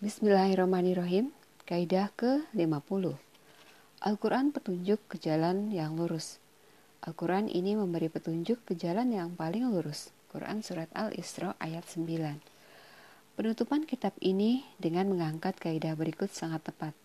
[0.00, 1.28] Bismillahirrahmanirrahim.
[1.68, 3.20] Kaidah ke-50.
[4.00, 6.40] Al-Quran petunjuk ke jalan yang lurus.
[7.04, 10.08] Al-Quran ini memberi petunjuk ke jalan yang paling lurus.
[10.32, 12.16] Quran Surat Al-Isra ayat 9.
[13.36, 16.96] Penutupan kitab ini dengan mengangkat kaidah berikut sangat tepat.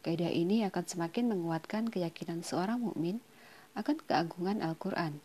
[0.00, 3.20] Kaidah ini akan semakin menguatkan keyakinan seorang mukmin
[3.76, 5.20] akan keagungan Al-Quran.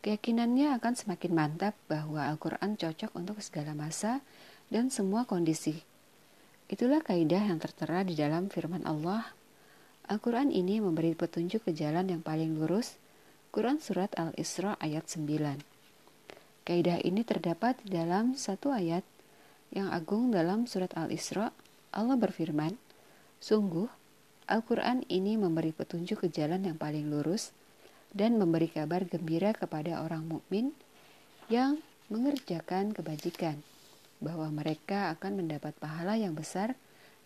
[0.00, 4.24] Keyakinannya akan semakin mantap bahwa Al-Quran cocok untuk segala masa
[4.72, 5.89] dan semua kondisi.
[6.70, 9.26] Itulah kaidah yang tertera di dalam firman Allah.
[10.06, 12.94] Al-Quran ini memberi petunjuk ke jalan yang paling lurus.
[13.50, 15.58] Quran Surat Al-Isra ayat 9.
[16.62, 19.02] Kaidah ini terdapat di dalam satu ayat
[19.74, 21.50] yang agung dalam surat Al-Isra.
[21.90, 22.78] Allah berfirman,
[23.42, 23.90] Sungguh,
[24.46, 27.50] Al-Quran ini memberi petunjuk ke jalan yang paling lurus
[28.14, 30.70] dan memberi kabar gembira kepada orang mukmin
[31.50, 33.58] yang mengerjakan kebajikan
[34.20, 36.76] bahwa mereka akan mendapat pahala yang besar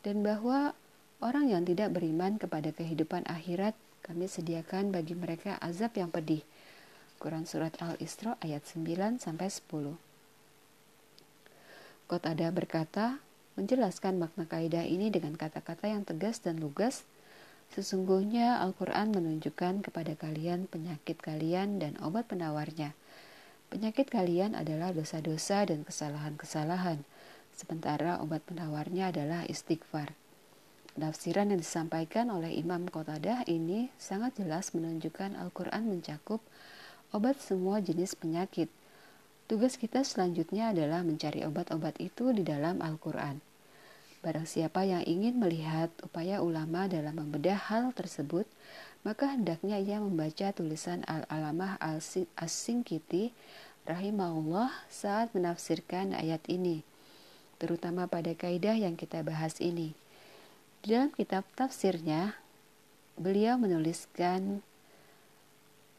[0.07, 0.73] dan bahwa
[1.19, 3.75] orang yang tidak beriman kepada kehidupan akhirat
[4.06, 6.47] kami sediakan bagi mereka azab yang pedih.
[7.19, 9.97] Quran Surat Al-Isra ayat 9 sampai 10.
[12.05, 13.19] Kotada berkata,
[13.56, 17.09] menjelaskan makna kaidah ini dengan kata-kata yang tegas dan lugas.
[17.72, 22.92] Sesungguhnya Al-Quran menunjukkan kepada kalian penyakit kalian dan obat penawarnya–
[23.75, 27.03] Penyakit kalian adalah dosa-dosa dan kesalahan-kesalahan,
[27.50, 30.14] sementara obat penawarnya adalah istighfar.
[30.94, 36.39] Penafsiran yang disampaikan oleh Imam Qatadah ini sangat jelas menunjukkan Al-Quran mencakup
[37.11, 38.70] obat semua jenis penyakit.
[39.50, 43.42] Tugas kita selanjutnya adalah mencari obat-obat itu di dalam Al-Quran.
[44.22, 48.47] Barang siapa yang ingin melihat upaya ulama dalam membedah hal tersebut,
[49.05, 51.77] maka hendaknya ia membaca tulisan Al-Alamah
[52.41, 53.36] Al-Singkiti
[53.84, 56.80] rahimahullah saat menafsirkan ayat ini,
[57.60, 59.92] terutama pada kaidah yang kita bahas ini.
[60.80, 62.41] Di dalam kitab tafsirnya,
[63.20, 64.64] beliau menuliskan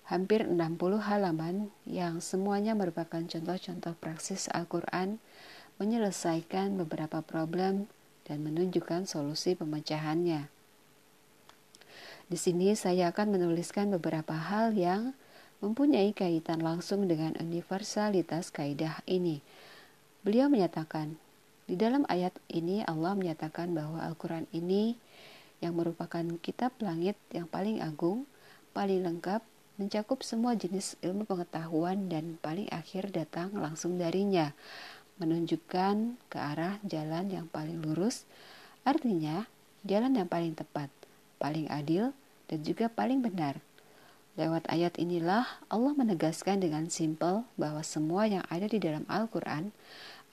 [0.09, 0.57] hampir 60
[1.01, 5.21] halaman yang semuanya merupakan contoh-contoh praksis Al-Quran
[5.77, 7.85] menyelesaikan beberapa problem
[8.25, 10.54] dan menunjukkan solusi pemecahannya.
[12.25, 15.13] Di sini saya akan menuliskan beberapa hal yang
[15.62, 19.46] mempunyai kaitan langsung dengan universalitas kaidah ini.
[20.25, 21.22] Beliau menyatakan,
[21.69, 24.97] di dalam ayat ini Allah menyatakan bahwa Al-Quran ini
[25.62, 28.25] yang merupakan kitab langit yang paling agung,
[28.74, 29.46] paling lengkap,
[29.78, 34.50] mencakup semua jenis ilmu pengetahuan dan paling akhir datang langsung darinya,
[35.22, 38.25] menunjukkan ke arah jalan yang paling lurus,
[38.81, 39.46] artinya
[39.86, 40.90] jalan yang paling tepat
[41.38, 42.16] paling adil,
[42.51, 43.59] dan juga paling benar.
[44.35, 49.72] Lewat ayat inilah Allah menegaskan dengan simpel bahwa semua yang ada di dalam Al-Quran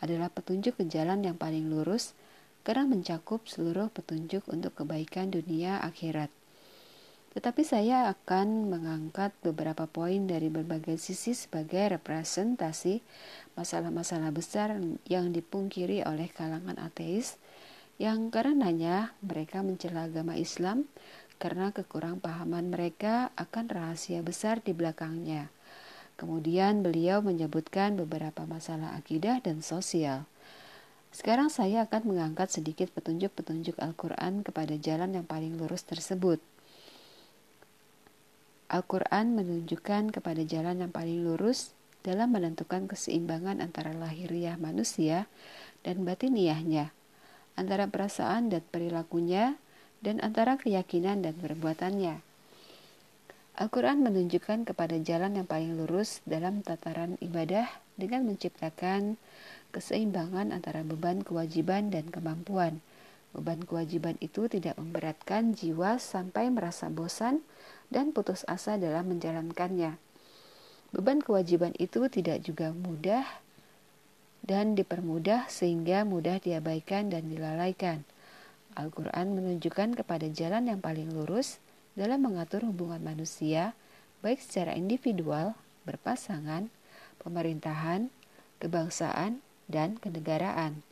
[0.02, 2.10] adalah petunjuk ke jalan yang paling lurus
[2.66, 6.34] karena mencakup seluruh petunjuk untuk kebaikan dunia akhirat.
[7.32, 13.00] Tetapi saya akan mengangkat beberapa poin dari berbagai sisi sebagai representasi
[13.56, 14.76] masalah-masalah besar
[15.08, 17.40] yang dipungkiri oleh kalangan ateis
[18.02, 20.90] yang karenanya mereka mencela agama Islam
[21.38, 25.54] karena kekurang pahaman mereka akan rahasia besar di belakangnya.
[26.18, 30.26] Kemudian beliau menyebutkan beberapa masalah akidah dan sosial.
[31.14, 36.42] Sekarang saya akan mengangkat sedikit petunjuk-petunjuk Al-Quran kepada jalan yang paling lurus tersebut.
[38.66, 41.70] Al-Quran menunjukkan kepada jalan yang paling lurus
[42.02, 45.30] dalam menentukan keseimbangan antara lahiriah manusia
[45.86, 46.90] dan batiniahnya
[47.54, 49.56] antara perasaan dan perilakunya,
[50.02, 52.20] dan antara keyakinan dan perbuatannya.
[53.52, 57.68] Al-Quran menunjukkan kepada jalan yang paling lurus dalam tataran ibadah
[58.00, 59.20] dengan menciptakan
[59.76, 62.80] keseimbangan antara beban kewajiban dan kemampuan.
[63.32, 67.44] Beban kewajiban itu tidak memberatkan jiwa sampai merasa bosan
[67.92, 70.00] dan putus asa dalam menjalankannya.
[70.92, 73.24] Beban kewajiban itu tidak juga mudah
[74.42, 78.02] dan dipermudah sehingga mudah diabaikan dan dilalaikan.
[78.74, 81.62] Al-Quran menunjukkan kepada jalan yang paling lurus
[81.94, 83.76] dalam mengatur hubungan manusia,
[84.24, 85.54] baik secara individual,
[85.86, 86.72] berpasangan,
[87.22, 88.10] pemerintahan,
[88.58, 90.82] kebangsaan, dan kenegaraan.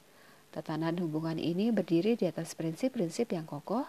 [0.50, 3.86] Tatanan hubungan ini berdiri di atas prinsip-prinsip yang kokoh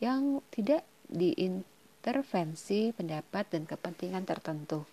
[0.00, 4.88] yang tidak diintervensi pendapat dan kepentingan tertentu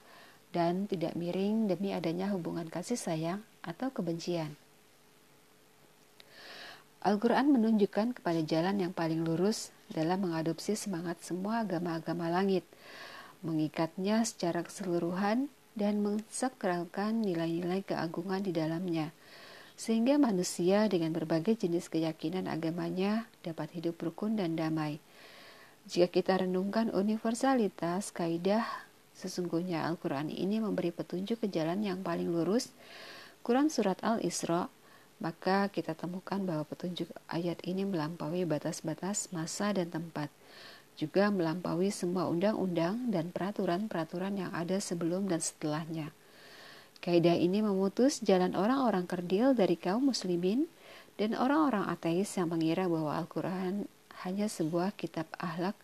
[0.52, 4.54] dan tidak miring demi adanya hubungan kasih sayang atau kebencian.
[7.06, 12.66] Al-Quran menunjukkan kepada jalan yang paling lurus dalam mengadopsi semangat semua agama-agama langit,
[13.46, 19.14] mengikatnya secara keseluruhan dan mensakralkan nilai-nilai keagungan di dalamnya.
[19.76, 25.04] sehingga manusia dengan berbagai jenis keyakinan agamanya dapat hidup rukun dan damai.
[25.86, 28.66] Jika kita renungkan universalitas kaidah,
[29.20, 32.72] sesungguhnya Al-Quran ini memberi petunjuk ke jalan yang paling lurus.
[33.46, 34.74] Quran Surat Al-Isra,
[35.22, 40.34] maka kita temukan bahwa petunjuk ayat ini melampaui batas-batas masa dan tempat,
[40.98, 46.10] juga melampaui semua undang-undang dan peraturan-peraturan yang ada sebelum dan setelahnya.
[47.06, 50.66] Kaidah ini memutus jalan orang-orang kerdil dari kaum muslimin
[51.22, 53.86] dan orang-orang ateis yang mengira bahwa Al-Quran
[54.26, 55.78] hanya sebuah kitab ahlak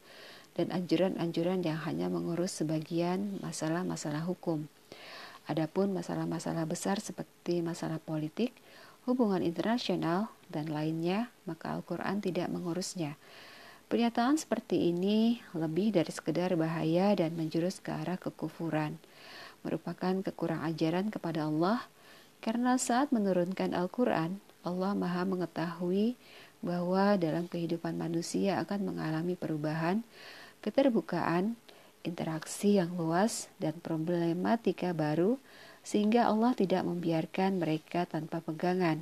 [0.57, 4.65] dan anjuran-anjuran yang hanya mengurus sebagian masalah-masalah hukum.
[5.49, 8.53] Adapun masalah-masalah besar seperti masalah politik,
[9.09, 13.17] hubungan internasional, dan lainnya, maka Al-Quran tidak mengurusnya.
[13.91, 18.95] Pernyataan seperti ini lebih dari sekedar bahaya dan menjurus ke arah kekufuran,
[19.65, 21.83] merupakan kekurang ajaran kepada Allah,
[22.39, 26.15] karena saat menurunkan Al-Quran, Allah Maha mengetahui
[26.61, 30.05] bahwa dalam kehidupan manusia akan mengalami perubahan,
[30.61, 31.57] keterbukaan,
[32.03, 35.41] interaksi yang luas, dan problematika baru,
[35.81, 39.01] sehingga Allah tidak membiarkan mereka tanpa pegangan.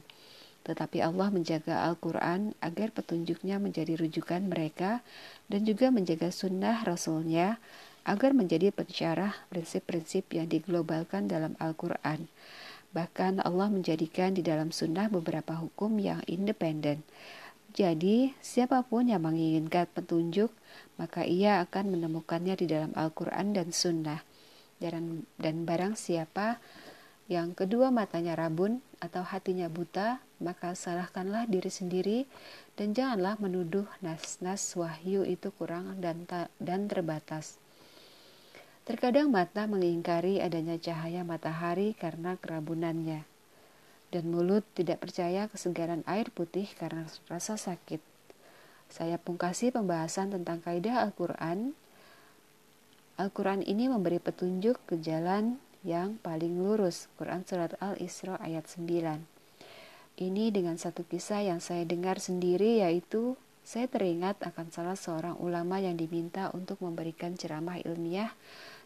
[0.63, 5.01] Tetapi Allah menjaga Al-Quran agar petunjuknya menjadi rujukan mereka
[5.47, 7.57] dan juga menjaga sunnah Rasulnya
[8.05, 12.27] agar menjadi pensyarah prinsip-prinsip yang diglobalkan dalam Al-Quran.
[12.89, 17.05] Bahkan Allah menjadikan di dalam sunnah beberapa hukum yang independen.
[17.69, 20.49] Jadi, siapa pun yang menginginkan petunjuk,
[20.97, 24.25] maka ia akan menemukannya di dalam Al-Quran dan Sunnah.
[24.81, 26.57] Dan, dan barang siapa
[27.29, 32.19] yang kedua matanya rabun atau hatinya buta, maka salahkanlah diri sendiri
[32.73, 36.25] dan janganlah menuduh nas-nas wahyu itu kurang dan,
[36.57, 37.61] dan terbatas.
[38.87, 43.38] Terkadang mata mengingkari adanya cahaya matahari karena kerabunannya
[44.09, 48.01] dan mulut tidak percaya kesegaran air putih karena rasa sakit.
[48.89, 51.77] Saya pungkasi pembahasan tentang kaidah Al-Quran.
[53.21, 57.05] Al-Quran ini memberi petunjuk ke jalan yang paling lurus.
[57.15, 59.39] Quran Surat Al-Isra ayat 9.
[60.19, 65.77] Ini dengan satu kisah yang saya dengar sendiri yaitu saya teringat akan salah seorang ulama
[65.77, 68.33] yang diminta untuk memberikan ceramah ilmiah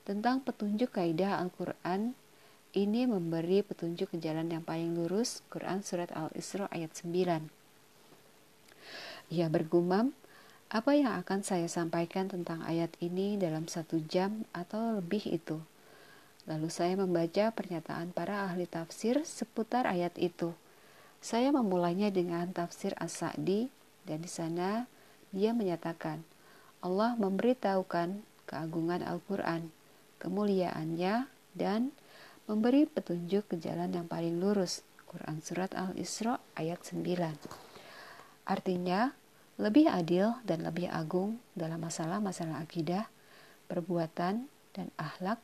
[0.03, 2.13] tentang petunjuk kaidah Al-Quran
[2.73, 7.45] ini memberi petunjuk ke jalan yang paling lurus, Quran Surat Al-Isra ayat 9.
[9.29, 10.17] Ia bergumam,
[10.73, 15.61] apa yang akan saya sampaikan tentang ayat ini dalam satu jam atau lebih itu?
[16.49, 20.57] Lalu saya membaca pernyataan para ahli tafsir seputar ayat itu.
[21.21, 23.69] Saya memulainya dengan tafsir As-Sa'di
[24.09, 24.89] dan di sana
[25.29, 26.25] dia menyatakan,
[26.81, 29.71] Allah memberitahukan keagungan Al-Quran,
[30.19, 31.93] kemuliaannya, dan
[32.43, 34.83] memberi petunjuk ke jalan yang paling lurus.
[35.07, 36.99] Quran Surat Al-Isra ayat 9.
[38.49, 39.13] Artinya,
[39.61, 43.05] lebih adil dan lebih agung dalam masalah-masalah akidah,
[43.69, 45.37] perbuatan, dan akhlak,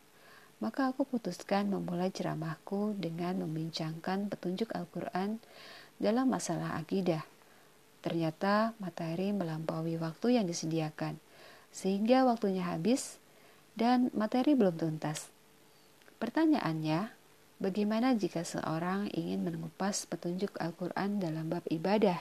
[0.60, 5.40] maka aku putuskan memulai ceramahku dengan membincangkan petunjuk Al-Quran
[6.02, 7.24] dalam masalah akidah.
[8.04, 11.16] Ternyata materi melampaui waktu yang disediakan,
[11.72, 13.22] sehingga waktunya habis
[13.78, 15.39] dan materi belum tuntas.
[16.20, 17.16] Pertanyaannya,
[17.64, 22.20] bagaimana jika seorang ingin mengupas petunjuk Al-Quran dalam bab ibadah,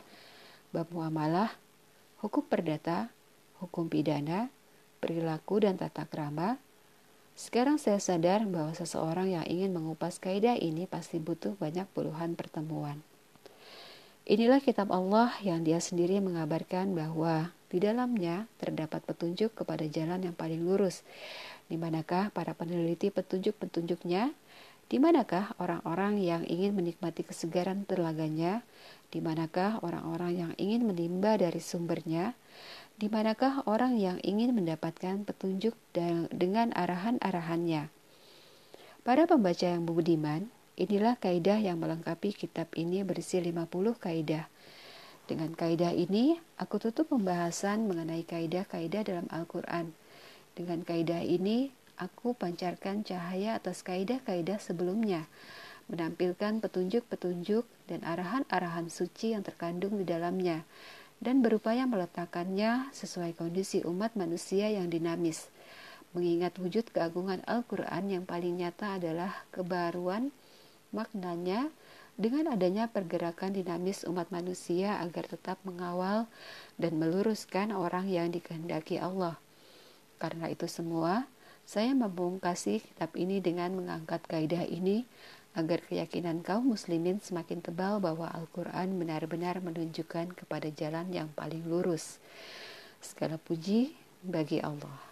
[0.71, 1.51] bab muamalah,
[2.23, 3.11] hukum perdata,
[3.59, 4.55] hukum pidana,
[5.03, 6.63] perilaku dan tata krama?
[7.35, 13.03] Sekarang saya sadar bahwa seseorang yang ingin mengupas kaidah ini pasti butuh banyak puluhan pertemuan.
[14.31, 20.37] Inilah kitab Allah yang dia sendiri mengabarkan bahwa di dalamnya terdapat petunjuk kepada jalan yang
[20.37, 21.05] paling lurus
[21.69, 24.33] di manakah para peneliti petunjuk-petunjuknya?
[24.89, 28.65] Di manakah orang-orang yang ingin menikmati kesegaran telaganya?
[29.13, 32.33] Di manakah orang-orang yang ingin menimba dari sumbernya?
[32.97, 35.77] Di manakah orang yang ingin mendapatkan petunjuk
[36.33, 37.93] dengan arahan-arahannya?
[39.05, 40.49] Para pembaca yang budiman,
[40.81, 43.69] inilah kaidah yang melengkapi kitab ini berisi 50
[44.01, 44.49] kaidah.
[45.29, 49.93] Dengan kaidah ini, aku tutup pembahasan mengenai kaidah-kaidah dalam Al-Quran.
[50.57, 51.69] Dengan kaidah ini,
[52.01, 55.29] aku pancarkan cahaya atas kaidah-kaidah sebelumnya,
[55.93, 60.65] menampilkan petunjuk-petunjuk dan arahan-arahan suci yang terkandung di dalamnya,
[61.21, 65.53] dan berupaya meletakkannya sesuai kondisi umat manusia yang dinamis.
[66.17, 70.33] Mengingat wujud keagungan Al-Quran yang paling nyata adalah kebaruan
[70.89, 71.69] maknanya
[72.19, 76.27] dengan adanya pergerakan dinamis umat manusia agar tetap mengawal
[76.75, 79.39] dan meluruskan orang yang dikehendaki Allah.
[80.19, 81.31] Karena itu semua,
[81.63, 85.07] saya membungkasi kitab ini dengan mengangkat kaidah ini
[85.55, 92.19] agar keyakinan kaum muslimin semakin tebal bahwa Al-Quran benar-benar menunjukkan kepada jalan yang paling lurus.
[92.99, 93.95] Segala puji
[94.27, 95.08] bagi Allah.